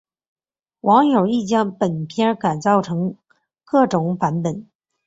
[0.79, 3.15] 网友亦将本片改编成
[3.63, 4.67] 各种版本。